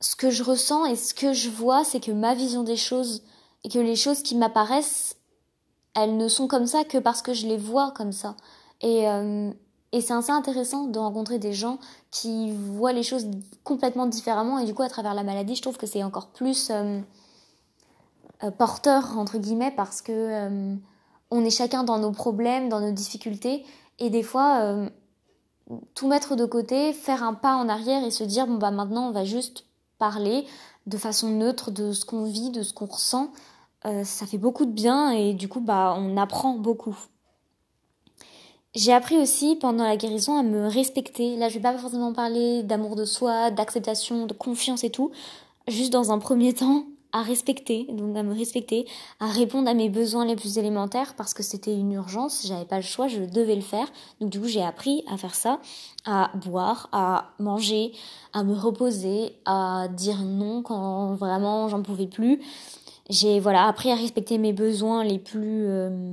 ce 0.00 0.16
que 0.16 0.28
je 0.28 0.42
ressens 0.42 0.84
et 0.84 0.96
ce 0.96 1.14
que 1.14 1.32
je 1.32 1.48
vois 1.48 1.82
c'est 1.82 2.00
que 2.00 2.12
ma 2.12 2.34
vision 2.34 2.62
des 2.62 2.76
choses 2.76 3.22
et 3.64 3.68
que 3.68 3.78
les 3.78 3.96
choses 3.96 4.22
qui 4.22 4.36
m'apparaissent, 4.36 5.16
elles 5.94 6.16
ne 6.16 6.28
sont 6.28 6.48
comme 6.48 6.66
ça 6.66 6.84
que 6.84 6.98
parce 6.98 7.22
que 7.22 7.34
je 7.34 7.46
les 7.46 7.56
vois 7.56 7.92
comme 7.92 8.12
ça. 8.12 8.36
Et, 8.80 9.08
euh, 9.08 9.50
et 9.92 10.00
c'est 10.00 10.12
assez 10.12 10.30
intéressant 10.30 10.86
de 10.86 10.98
rencontrer 10.98 11.38
des 11.38 11.52
gens 11.52 11.78
qui 12.10 12.52
voient 12.52 12.92
les 12.92 13.02
choses 13.02 13.26
complètement 13.64 14.06
différemment. 14.06 14.58
Et 14.58 14.64
du 14.64 14.74
coup 14.74 14.82
à 14.82 14.88
travers 14.88 15.14
la 15.14 15.24
maladie, 15.24 15.54
je 15.54 15.62
trouve 15.62 15.76
que 15.76 15.86
c'est 15.86 16.02
encore 16.02 16.28
plus 16.28 16.70
euh, 16.70 17.00
euh, 18.44 18.50
porteur 18.50 19.18
entre 19.18 19.38
guillemets 19.38 19.72
parce 19.76 20.02
que 20.02 20.78
on 21.32 21.44
est 21.44 21.50
chacun 21.50 21.84
dans 21.84 21.98
nos 21.98 22.10
problèmes, 22.10 22.68
dans 22.68 22.80
nos 22.80 22.92
difficultés. 22.92 23.64
Et 23.98 24.10
des 24.10 24.22
fois 24.22 24.88
tout 25.94 26.08
mettre 26.08 26.34
de 26.34 26.44
côté, 26.44 26.92
faire 26.92 27.22
un 27.22 27.34
pas 27.34 27.54
en 27.54 27.68
arrière 27.68 28.04
et 28.04 28.10
se 28.10 28.24
dire 28.24 28.46
bon 28.46 28.56
bah 28.56 28.72
maintenant 28.72 29.08
on 29.08 29.12
va 29.12 29.24
juste 29.24 29.66
parler 29.98 30.46
de 30.86 30.96
façon 30.96 31.28
neutre 31.28 31.70
de 31.70 31.92
ce 31.92 32.04
qu'on 32.04 32.24
vit, 32.24 32.50
de 32.50 32.62
ce 32.62 32.72
qu'on 32.72 32.86
ressent 32.86 33.30
euh, 33.86 34.04
ça 34.04 34.26
fait 34.26 34.38
beaucoup 34.38 34.66
de 34.66 34.72
bien. 34.72 35.10
Et 35.10 35.34
du 35.34 35.48
coup 35.48 35.60
bah 35.60 35.94
on 35.96 36.16
apprend 36.16 36.54
beaucoup. 36.54 36.96
J'ai 38.74 38.92
appris 38.92 39.18
aussi 39.18 39.56
pendant 39.56 39.84
la 39.84 39.96
guérison 39.96 40.38
à 40.38 40.42
me 40.42 40.68
respecter. 40.68 41.36
Là, 41.36 41.48
je 41.48 41.54
vais 41.54 41.60
pas 41.60 41.76
forcément 41.76 42.12
parler 42.12 42.62
d'amour 42.62 42.96
de 42.96 43.04
soi, 43.04 43.50
d'acceptation, 43.50 44.26
de 44.26 44.32
confiance 44.32 44.84
et 44.84 44.90
tout. 44.90 45.10
Juste 45.68 45.92
dans 45.92 46.12
un 46.12 46.18
premier 46.18 46.52
temps, 46.52 46.84
à 47.12 47.22
respecter, 47.22 47.86
donc 47.90 48.16
à 48.16 48.22
me 48.22 48.32
respecter, 48.32 48.86
à 49.18 49.26
répondre 49.26 49.68
à 49.68 49.74
mes 49.74 49.88
besoins 49.88 50.24
les 50.24 50.36
plus 50.36 50.58
élémentaires 50.58 51.14
parce 51.16 51.34
que 51.34 51.42
c'était 51.42 51.74
une 51.74 51.90
urgence, 51.90 52.46
j'avais 52.46 52.64
pas 52.64 52.76
le 52.76 52.82
choix, 52.82 53.08
je 53.08 53.22
devais 53.22 53.56
le 53.56 53.60
faire. 53.62 53.90
Donc 54.20 54.30
du 54.30 54.38
coup, 54.40 54.46
j'ai 54.46 54.62
appris 54.62 55.02
à 55.10 55.16
faire 55.16 55.34
ça, 55.34 55.60
à 56.04 56.30
boire, 56.36 56.88
à 56.92 57.32
manger, 57.40 57.90
à 58.32 58.44
me 58.44 58.54
reposer, 58.54 59.32
à 59.44 59.88
dire 59.88 60.22
non 60.22 60.62
quand 60.62 61.14
vraiment 61.14 61.66
j'en 61.66 61.82
pouvais 61.82 62.06
plus 62.06 62.40
j'ai 63.10 63.40
voilà 63.40 63.66
appris 63.66 63.90
à 63.90 63.96
respecter 63.96 64.38
mes 64.38 64.52
besoins 64.52 65.04
les 65.04 65.18
plus 65.18 65.66
euh, 65.66 66.12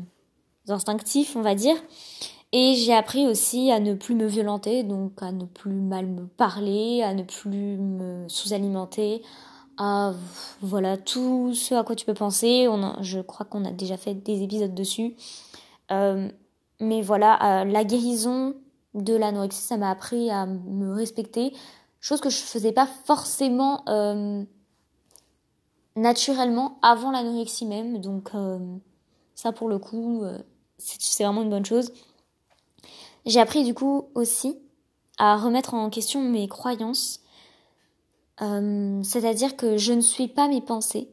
instinctifs, 0.68 1.36
on 1.36 1.42
va 1.42 1.56
dire. 1.56 1.76
Et 2.54 2.76
j'ai 2.76 2.94
appris 2.94 3.28
aussi 3.28 3.72
à 3.72 3.80
ne 3.80 3.94
plus 3.94 4.16
me 4.16 4.26
violenter, 4.26 4.84
donc 4.84 5.22
à 5.22 5.32
ne 5.32 5.46
plus 5.46 5.82
mal 5.82 6.06
me 6.06 6.28
parler, 6.28 7.04
à 7.04 7.14
ne 7.14 7.24
plus 7.24 7.78
me 7.78 8.28
sous-alimenter, 8.30 9.22
à 9.78 10.14
voilà 10.62 10.98
tout 10.98 11.54
ce 11.54 11.76
à 11.76 11.84
quoi 11.84 11.96
tu 11.96 12.06
peux 12.06 12.14
penser. 12.14 12.68
Je 13.02 13.20
crois 13.20 13.46
qu'on 13.46 13.66
a 13.66 13.72
déjà 13.72 13.98
fait 13.98 14.14
des 14.14 14.44
épisodes 14.44 14.74
dessus. 14.74 15.16
Euh, 15.92 16.30
mais 16.80 17.02
voilà, 17.02 17.66
la 17.66 17.84
guérison 17.84 18.56
de 18.94 19.14
l'anorexie, 19.14 19.62
ça 19.62 19.78
m'a 19.78 19.92
appris 19.92 20.30
à 20.30 20.46
me 20.46 20.94
respecter, 20.94 21.54
chose 22.00 22.22
que 22.22 22.30
je 22.30 22.38
faisais 22.38 22.72
pas 22.72 22.88
forcément 22.88 23.84
euh, 23.90 24.44
naturellement 25.98 26.80
avant 26.82 27.12
l'anorexie 27.12 27.66
même. 27.66 28.00
Donc 28.00 28.30
euh, 28.36 28.58
ça 29.36 29.52
pour 29.52 29.68
le 29.68 29.80
coup, 29.80 30.24
c'est 30.78 31.24
vraiment 31.26 31.42
une 31.42 31.50
bonne 31.50 31.66
chose. 31.66 31.92
J'ai 33.28 33.40
appris 33.40 33.64
du 33.64 33.76
coup 33.76 34.10
aussi 34.16 34.58
à 35.20 35.38
remettre 35.38 35.76
en 35.76 35.90
question 35.90 36.22
mes 36.22 36.48
croyances 36.48 37.22
euh, 38.42 39.02
c'est-à-dire 39.04 39.56
que 39.56 39.78
je 39.78 39.94
ne 39.94 40.02
suis 40.02 40.28
pas 40.28 40.48
mes 40.48 40.62
pensées, 40.62 41.10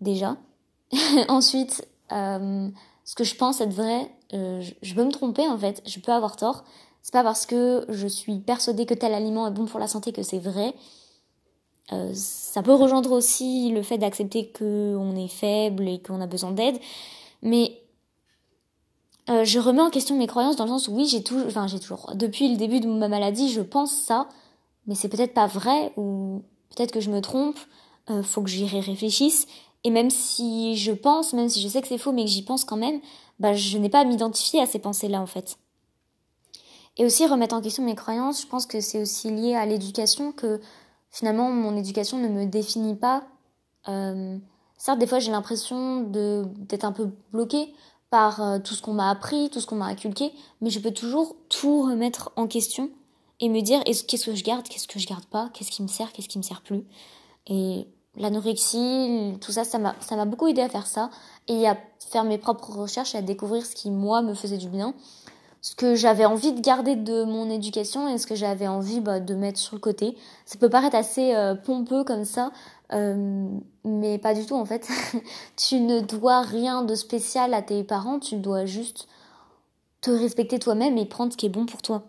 déjà. 0.00 0.36
Ensuite, 1.28 1.86
euh, 2.12 2.68
ce 3.04 3.14
que 3.14 3.24
je 3.24 3.34
pense 3.34 3.60
être 3.60 3.72
vrai, 3.72 4.10
euh, 4.32 4.62
je, 4.82 4.94
peux 4.94 5.04
me 5.04 5.12
tromper 5.12 5.46
en 5.46 5.58
fait, 5.58 5.82
je 5.86 6.00
peux 6.00 6.12
avoir 6.12 6.36
tort. 6.36 6.64
C'est 7.02 7.12
pas 7.12 7.22
parce 7.22 7.46
que 7.46 7.84
je 7.88 8.06
suis 8.06 8.38
persuadée 8.38 8.86
que 8.86 8.94
tel 8.94 9.14
aliment 9.14 9.46
est 9.46 9.50
bon 9.50 9.66
pour 9.66 9.80
la 9.80 9.88
santé 9.88 10.12
que 10.12 10.22
c'est 10.22 10.38
vrai. 10.38 10.74
ça 12.12 12.62
peut 12.62 12.74
rejoindre 12.74 13.12
aussi 13.12 13.70
le 13.70 13.82
fait 13.82 13.96
d'accepter 13.96 14.52
qu'on 14.52 15.16
est 15.16 15.28
faible 15.28 15.88
et 15.88 16.02
qu'on 16.02 16.20
a 16.20 16.26
besoin 16.26 16.50
d'aide, 16.50 16.78
mais 17.40 17.80
je 19.28 19.58
remets 19.58 19.82
en 19.82 19.90
question 19.90 20.16
mes 20.16 20.26
croyances 20.26 20.56
dans 20.56 20.64
le 20.64 20.70
sens 20.70 20.88
où 20.88 20.92
oui, 20.92 21.06
j'ai 21.06 21.22
toujours, 21.22 21.46
enfin 21.46 21.66
j'ai 21.66 21.78
toujours, 21.78 22.12
depuis 22.14 22.48
le 22.48 22.56
début 22.56 22.80
de 22.80 22.86
ma 22.86 23.08
maladie, 23.08 23.52
je 23.52 23.60
pense 23.60 23.92
ça, 23.92 24.28
mais 24.86 24.94
c'est 24.94 25.08
peut-être 25.08 25.34
pas 25.34 25.46
vrai 25.46 25.92
ou 25.96 26.42
peut-être 26.74 26.92
que 26.92 27.00
je 27.00 27.10
me 27.10 27.20
trompe, 27.20 27.58
euh, 28.10 28.22
faut 28.22 28.42
que 28.42 28.48
j'y 28.48 28.66
réfléchisse. 28.66 29.46
Et 29.84 29.90
même 29.90 30.10
si 30.10 30.76
je 30.76 30.92
pense, 30.92 31.32
même 31.34 31.48
si 31.48 31.60
je 31.60 31.68
sais 31.68 31.80
que 31.80 31.88
c'est 31.88 31.98
faux, 31.98 32.12
mais 32.12 32.24
que 32.24 32.30
j'y 32.30 32.42
pense 32.42 32.64
quand 32.64 32.76
même, 32.76 33.00
bah 33.38 33.54
je 33.54 33.78
n'ai 33.78 33.88
pas 33.88 34.00
à 34.00 34.04
m'identifier 34.04 34.60
à 34.60 34.66
ces 34.66 34.78
pensées-là 34.78 35.20
en 35.20 35.26
fait. 35.26 35.58
Et 36.96 37.04
aussi 37.04 37.26
remettre 37.26 37.54
en 37.54 37.60
question 37.60 37.84
mes 37.84 37.94
croyances, 37.94 38.42
je 38.42 38.46
pense 38.46 38.66
que 38.66 38.80
c'est 38.80 39.00
aussi 39.00 39.30
lié 39.30 39.54
à 39.54 39.66
l'éducation 39.66 40.32
que 40.32 40.60
finalement 41.10 41.50
mon 41.50 41.76
éducation 41.76 42.18
ne 42.18 42.28
me 42.28 42.46
définit 42.46 42.96
pas. 42.96 43.22
Euh, 43.88 44.36
certes, 44.78 44.98
des 44.98 45.06
fois 45.06 45.20
j'ai 45.20 45.30
l'impression 45.30 46.00
d'être 46.00 46.84
un 46.84 46.92
peu 46.92 47.10
bloquée 47.30 47.72
par 48.10 48.42
euh, 48.42 48.58
tout 48.58 48.74
ce 48.74 48.82
qu'on 48.82 48.94
m'a 48.94 49.10
appris, 49.10 49.50
tout 49.50 49.60
ce 49.60 49.66
qu'on 49.66 49.76
m'a 49.76 49.86
inculqué, 49.86 50.32
mais 50.60 50.70
je 50.70 50.80
peux 50.80 50.92
toujours 50.92 51.36
tout 51.48 51.82
remettre 51.82 52.32
en 52.36 52.46
question 52.46 52.90
et 53.40 53.48
me 53.48 53.60
dire 53.60 53.82
qu'est-ce 53.84 54.24
que 54.24 54.34
je 54.34 54.44
garde, 54.44 54.66
qu'est-ce 54.68 54.88
que 54.88 54.98
je 54.98 55.06
garde 55.06 55.26
pas, 55.26 55.50
qu'est-ce 55.54 55.70
qui 55.70 55.82
me 55.82 55.88
sert, 55.88 56.12
qu'est-ce 56.12 56.28
qui 56.28 56.38
me 56.38 56.42
sert 56.42 56.62
plus. 56.62 56.84
Et 57.46 57.86
l'anorexie, 58.16 59.36
tout 59.40 59.52
ça, 59.52 59.64
ça 59.64 59.78
m'a, 59.78 60.24
beaucoup 60.24 60.48
aidé 60.48 60.60
à 60.60 60.68
faire 60.68 60.86
ça 60.86 61.10
et 61.46 61.68
à 61.68 61.76
faire 62.10 62.24
mes 62.24 62.38
propres 62.38 62.72
recherches 62.72 63.14
et 63.14 63.18
à 63.18 63.22
découvrir 63.22 63.64
ce 63.64 63.74
qui, 63.74 63.90
moi, 63.90 64.22
me 64.22 64.34
faisait 64.34 64.58
du 64.58 64.68
bien. 64.68 64.94
Ce 65.60 65.74
que 65.74 65.96
j'avais 65.96 66.24
envie 66.24 66.52
de 66.52 66.60
garder 66.60 66.94
de 66.94 67.24
mon 67.24 67.50
éducation 67.50 68.08
et 68.08 68.18
ce 68.18 68.26
que 68.26 68.36
j'avais 68.36 68.68
envie 68.68 69.00
bah, 69.00 69.18
de 69.18 69.34
mettre 69.34 69.58
sur 69.58 69.74
le 69.74 69.80
côté. 69.80 70.16
Ça 70.46 70.56
peut 70.56 70.68
paraître 70.68 70.96
assez 70.96 71.34
euh, 71.34 71.54
pompeux 71.54 72.04
comme 72.04 72.24
ça, 72.24 72.52
euh, 72.92 73.48
mais 73.84 74.18
pas 74.18 74.34
du 74.34 74.46
tout 74.46 74.54
en 74.54 74.64
fait. 74.64 74.88
tu 75.56 75.80
ne 75.80 76.00
dois 76.00 76.40
rien 76.40 76.82
de 76.82 76.94
spécial 76.94 77.54
à 77.54 77.62
tes 77.62 77.84
parents, 77.84 78.18
tu 78.18 78.36
dois 78.36 78.64
juste 78.64 79.08
te 80.00 80.10
respecter 80.10 80.58
toi-même 80.58 80.96
et 80.96 81.06
prendre 81.06 81.32
ce 81.32 81.36
qui 81.36 81.46
est 81.46 81.50
bon 81.50 81.66
pour 81.66 81.82
toi. 81.82 82.04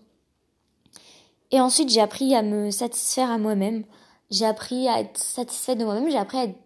Et 1.51 1.59
ensuite, 1.59 1.89
j'ai 1.89 2.01
appris 2.01 2.35
à 2.35 2.43
me 2.43 2.69
satisfaire 2.69 3.31
à 3.31 3.37
moi-même. 3.37 3.83
J'ai 4.29 4.45
appris 4.45 4.87
à 4.87 4.99
être 4.99 5.17
satisfaite 5.17 5.79
de 5.79 5.85
moi-même. 5.85 6.09
J'ai 6.09 6.17
appris 6.17 6.37
à 6.37 6.43
être 6.43 6.59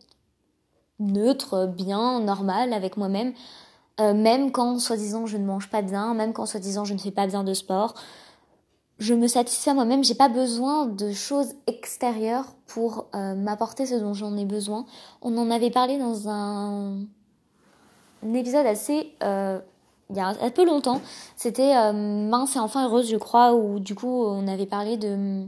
neutre, 1.00 1.68
bien, 1.68 2.20
normal 2.20 2.74
avec 2.74 2.98
moi-même. 2.98 3.34
Euh, 4.00 4.14
même 4.14 4.52
quand, 4.52 4.80
soi-disant, 4.80 5.26
je 5.26 5.38
ne 5.38 5.46
mange 5.46 5.70
pas 5.70 5.82
bien, 5.82 6.14
même 6.14 6.34
quand, 6.34 6.46
soi-disant, 6.46 6.84
je 6.84 6.94
ne 6.94 7.00
fais 7.00 7.12
pas 7.12 7.28
bien 7.28 7.44
de 7.44 7.54
sport. 7.54 7.94
Je 9.00 9.14
me 9.14 9.28
satisfais 9.28 9.74
moi-même. 9.74 10.04
J'ai 10.04 10.16
pas 10.16 10.30
besoin 10.30 10.86
de 10.86 11.12
choses 11.12 11.56
extérieures 11.68 12.54
pour 12.68 13.08
euh, 13.16 13.36
m'apporter 13.36 13.86
ce 13.86 13.96
dont 13.96 14.14
j'en 14.14 14.38
ai 14.38 14.46
besoin. 14.46 14.86
On 15.22 15.36
en 15.38 15.50
avait 15.50 15.72
parlé 15.72 15.98
dans 15.98 16.30
un, 16.30 17.06
épisode 18.34 18.66
assez 18.66 19.14
euh, 19.24 19.60
il 20.10 20.18
y 20.18 20.20
a 20.20 20.28
un 20.28 20.50
peu 20.52 20.66
longtemps. 20.66 21.02
C'était 21.36 21.76
euh, 21.76 21.92
Mince 21.92 22.56
et 22.56 22.60
enfin 22.60 22.88
heureuse, 22.88 23.10
je 23.10 23.18
crois, 23.18 23.56
où 23.56 23.80
du 23.80 23.96
coup 23.96 24.26
on 24.26 24.48
avait 24.48 24.68
parlé 24.68 24.98
de 24.98 25.48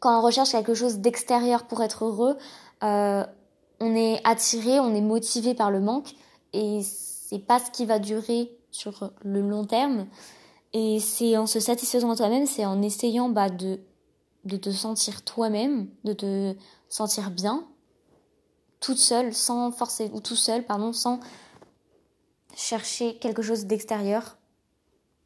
quand 0.00 0.18
on 0.18 0.22
recherche 0.22 0.50
quelque 0.50 0.74
chose 0.74 0.98
d'extérieur 0.98 1.64
pour 1.64 1.82
être 1.82 2.06
heureux, 2.06 2.36
on 2.82 3.94
est 3.94 4.20
attiré, 4.24 4.80
on 4.80 4.94
est 4.94 5.02
motivé 5.02 5.54
par 5.54 5.70
le 5.70 5.80
manque 5.80 6.14
et 6.54 6.80
c'est 6.82 7.38
pas 7.38 7.58
ce 7.58 7.70
qui 7.70 7.84
va 7.86 7.98
durer 7.98 8.50
sur 8.70 9.10
le 9.22 9.40
long 9.40 9.64
terme. 9.64 10.06
Et 10.72 11.00
c'est 11.00 11.36
en 11.36 11.46
se 11.46 11.58
satisfaisant 11.60 12.14
toi-même, 12.14 12.46
c'est 12.46 12.64
en 12.64 12.80
essayant 12.82 13.28
bah, 13.28 13.50
de, 13.50 13.80
de 14.44 14.56
te 14.56 14.70
sentir 14.70 15.24
toi-même, 15.24 15.88
de 16.04 16.12
te 16.12 16.54
sentir 16.88 17.30
bien, 17.30 17.66
toute 18.78 18.98
seule, 18.98 19.34
sans 19.34 19.72
forcer, 19.72 20.10
ou 20.14 20.20
tout 20.20 20.36
seul, 20.36 20.64
pardon, 20.64 20.92
sans 20.92 21.20
chercher 22.54 23.16
quelque 23.18 23.42
chose 23.42 23.66
d'extérieur 23.66 24.38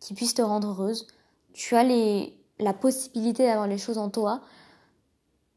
qui 0.00 0.14
puisse 0.14 0.34
te 0.34 0.42
rendre 0.42 0.68
heureuse. 0.68 1.06
Tu 1.52 1.76
as 1.76 1.84
les, 1.84 2.36
la 2.58 2.72
possibilité 2.72 3.46
d'avoir 3.46 3.66
les 3.66 3.78
choses 3.78 3.98
en 3.98 4.10
toi 4.10 4.40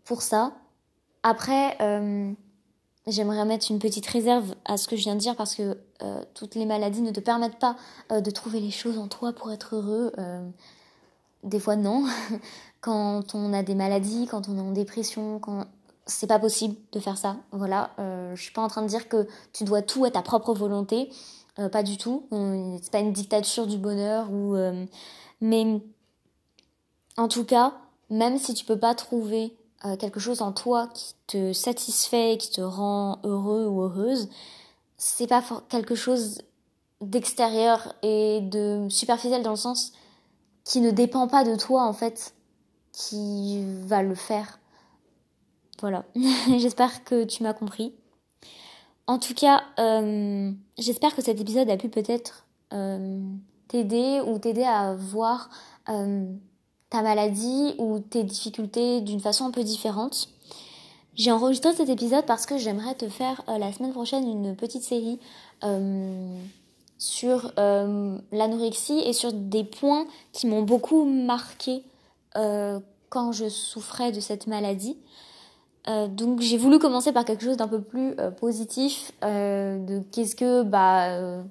pour 0.03 0.21
ça. 0.21 0.53
Après, 1.23 1.77
euh, 1.81 2.31
j'aimerais 3.07 3.45
mettre 3.45 3.71
une 3.71 3.79
petite 3.79 4.05
réserve 4.05 4.55
à 4.65 4.77
ce 4.77 4.87
que 4.87 4.95
je 4.95 5.03
viens 5.03 5.15
de 5.15 5.19
dire 5.19 5.35
parce 5.35 5.55
que 5.55 5.77
euh, 6.03 6.23
toutes 6.33 6.55
les 6.55 6.65
maladies 6.65 7.01
ne 7.01 7.11
te 7.11 7.19
permettent 7.19 7.59
pas 7.59 7.75
euh, 8.11 8.21
de 8.21 8.31
trouver 8.31 8.59
les 8.59 8.71
choses 8.71 8.97
en 8.97 9.07
toi 9.07 9.33
pour 9.33 9.51
être 9.51 9.75
heureux. 9.75 10.11
des 11.43 11.59
fois, 11.59 11.75
non. 11.75 12.05
quand 12.81 13.33
on 13.33 13.53
a 13.53 13.63
des 13.63 13.75
maladies, 13.75 14.27
quand 14.29 14.49
on 14.49 14.57
est 14.57 14.61
en 14.61 14.71
dépression, 14.71 15.39
quand 15.39 15.65
c'est 16.05 16.27
pas 16.27 16.39
possible 16.39 16.75
de 16.93 16.99
faire 16.99 17.17
ça. 17.17 17.37
Voilà, 17.51 17.91
je 17.97 18.41
suis 18.41 18.53
pas 18.53 18.61
en 18.61 18.69
train 18.69 18.81
de 18.81 18.87
dire 18.87 19.09
que 19.09 19.27
tu 19.51 19.65
dois 19.65 19.81
tout 19.81 20.05
à 20.05 20.11
ta 20.11 20.21
propre 20.21 20.53
volonté. 20.53 21.09
Euh, 21.59 21.69
pas 21.69 21.83
du 21.83 21.97
tout. 21.97 22.27
C'est 22.81 22.91
pas 22.91 22.99
une 22.99 23.13
dictature 23.13 23.67
du 23.67 23.77
bonheur 23.77 24.31
ou. 24.31 24.55
Euh, 24.55 24.85
mais 25.41 25.81
en 27.17 27.27
tout 27.27 27.45
cas, 27.45 27.73
même 28.09 28.37
si 28.37 28.53
tu 28.53 28.65
peux 28.65 28.77
pas 28.77 28.93
trouver 28.95 29.56
euh, 29.85 29.95
quelque 29.95 30.19
chose 30.19 30.41
en 30.41 30.51
toi 30.51 30.87
qui 30.93 31.13
te 31.27 31.53
satisfait, 31.53 32.37
qui 32.39 32.49
te 32.49 32.61
rend 32.61 33.19
heureux 33.23 33.67
ou 33.67 33.81
heureuse, 33.81 34.29
c'est 34.97 35.27
pas 35.27 35.43
quelque 35.69 35.95
chose 35.95 36.41
d'extérieur 37.01 37.93
et 38.01 38.41
de 38.41 38.87
superficiel 38.89 39.43
dans 39.43 39.51
le 39.51 39.55
sens 39.55 39.93
qui 40.63 40.81
ne 40.81 40.91
dépend 40.91 41.27
pas 41.27 41.43
de 41.43 41.55
toi 41.55 41.83
en 41.83 41.93
fait, 41.93 42.33
qui 42.91 43.63
va 43.85 44.01
le 44.01 44.15
faire. 44.15 44.59
Voilà. 45.79 46.05
J'espère 46.57 47.03
que 47.03 47.23
tu 47.23 47.43
m'as 47.43 47.53
compris. 47.53 47.93
En 49.05 49.19
tout 49.19 49.33
cas, 49.33 49.63
euh, 49.79 50.51
j'espère 50.77 51.15
que 51.15 51.21
cet 51.21 51.39
épisode 51.39 51.69
a 51.69 51.77
pu 51.77 51.87
peut-être 51.87 52.45
euh, 52.73 53.21
t'aider 53.69 54.21
ou 54.25 54.37
t'aider 54.37 54.65
à 54.65 54.95
voir 54.95 55.49
ta 56.89 57.01
maladie 57.01 57.75
ou 57.77 57.99
tes 57.99 58.23
difficultés 58.23 59.01
d'une 59.01 59.19
façon 59.19 59.45
un 59.45 59.51
peu 59.51 59.63
différente. 59.63 60.29
J'ai 61.15 61.31
enregistré 61.31 61.73
cet 61.73 61.89
épisode 61.89 62.25
parce 62.25 62.45
que 62.45 62.57
j'aimerais 62.57 62.95
te 62.95 63.09
faire 63.09 63.43
la 63.47 63.73
semaine 63.73 63.91
prochaine 63.91 64.27
une 64.27 64.55
petite 64.55 64.83
série 64.83 65.19
sur 66.99 67.51
l'anorexie 67.57 68.99
et 68.99 69.13
sur 69.13 69.33
des 69.33 69.63
points 69.63 70.05
qui 70.31 70.45
m'ont 70.45 70.61
beaucoup 70.61 71.05
marqué 71.05 71.83
quand 73.09 73.31
je 73.31 73.49
souffrais 73.49 74.11
de 74.11 74.19
cette 74.19 74.45
maladie. 74.45 74.95
Euh, 75.87 76.07
donc 76.07 76.41
j'ai 76.41 76.57
voulu 76.57 76.79
commencer 76.79 77.13
par 77.13 77.23
quelque 77.23 77.43
chose 77.43 77.57
d'un 77.57 77.67
peu 77.67 77.81
plus 77.81 78.13
euh, 78.19 78.29
positif, 78.29 79.13
euh, 79.23 80.01
qu'est-ce 80.11 80.35
que 80.35 80.63
bah, 80.63 81.43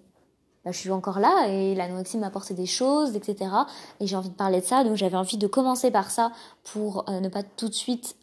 bah, 0.66 0.72
je 0.72 0.78
suis 0.78 0.90
encore 0.90 1.18
là 1.18 1.46
et 1.48 1.74
l'anorexie 1.74 2.18
m'a 2.18 2.26
apporté 2.26 2.52
des 2.52 2.66
choses, 2.66 3.16
etc. 3.16 3.50
Et 4.00 4.06
j'ai 4.06 4.16
envie 4.16 4.28
de 4.28 4.34
parler 4.34 4.60
de 4.60 4.66
ça, 4.66 4.84
donc 4.84 4.96
j'avais 4.96 5.16
envie 5.16 5.38
de 5.38 5.46
commencer 5.46 5.90
par 5.90 6.10
ça 6.10 6.32
pour 6.64 7.06
ne 7.08 7.28
pas 7.28 7.42
tout 7.42 7.68
de 7.68 7.74
suite 7.74 8.16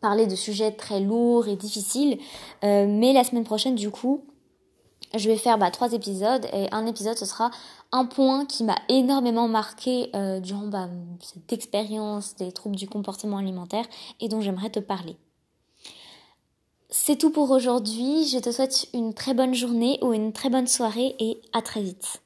parler 0.00 0.26
de 0.26 0.36
sujets 0.36 0.72
très 0.72 1.00
lourds 1.00 1.48
et 1.48 1.56
difficiles. 1.56 2.18
mais 2.62 3.12
la 3.12 3.24
semaine 3.24 3.44
prochaine, 3.44 3.74
du 3.74 3.90
coup, 3.90 4.22
je 5.14 5.28
vais 5.28 5.36
faire 5.36 5.58
bah, 5.58 5.70
trois 5.70 5.92
épisodes 5.92 6.46
et 6.52 6.68
un 6.72 6.86
épisode 6.86 7.16
ce 7.16 7.26
sera 7.26 7.50
un 7.92 8.06
point 8.06 8.46
qui 8.46 8.64
m'a 8.64 8.76
énormément 8.88 9.48
marqué 9.48 10.10
euh, 10.14 10.40
durant 10.40 10.66
bah, 10.66 10.88
cette 11.20 11.52
expérience 11.52 12.34
des 12.36 12.52
troubles 12.52 12.76
du 12.76 12.88
comportement 12.88 13.36
alimentaire 13.36 13.84
et 14.20 14.28
dont 14.28 14.40
j'aimerais 14.40 14.70
te 14.70 14.80
parler. 14.80 15.16
C'est 16.94 17.16
tout 17.16 17.30
pour 17.30 17.50
aujourd'hui, 17.50 18.28
je 18.28 18.38
te 18.38 18.52
souhaite 18.52 18.86
une 18.92 19.14
très 19.14 19.32
bonne 19.32 19.54
journée 19.54 19.98
ou 20.02 20.12
une 20.12 20.34
très 20.34 20.50
bonne 20.50 20.66
soirée 20.66 21.16
et 21.18 21.40
à 21.54 21.62
très 21.62 21.80
vite. 21.80 22.22